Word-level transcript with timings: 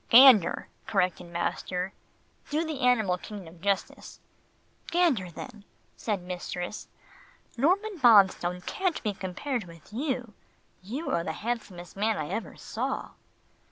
"Gander," 0.09 0.67
corrected 0.87 1.27
master. 1.27 1.93
"Do 2.49 2.65
the 2.65 2.79
animal 2.79 3.19
kingdom 3.19 3.61
justice." 3.61 4.19
"Gander 4.89 5.29
then," 5.29 5.63
said 5.95 6.23
mistress. 6.23 6.87
"Norman 7.55 7.99
Bonstone 7.99 8.65
can't 8.65 9.03
be 9.03 9.13
compared 9.13 9.65
with 9.65 9.93
you. 9.93 10.33
You 10.81 11.11
are 11.11 11.23
the 11.23 11.33
handsomest 11.45 11.95
man 11.95 12.17
I 12.17 12.29
ever 12.29 12.55
saw." 12.55 13.09